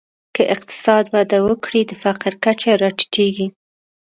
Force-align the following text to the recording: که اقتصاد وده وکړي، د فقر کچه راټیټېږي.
که 0.35 0.43
اقتصاد 0.53 1.05
وده 1.13 1.39
وکړي، 1.47 1.81
د 1.85 1.91
فقر 2.03 2.31
کچه 2.43 2.71
راټیټېږي. 2.81 3.47